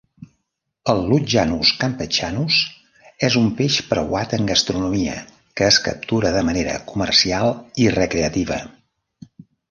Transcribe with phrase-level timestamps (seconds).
[0.91, 2.55] El lutjanus campechanus
[3.27, 5.17] és un peix preuat en gastronomia
[5.61, 7.51] que es captura de manera comercial
[7.85, 8.59] i recreativa.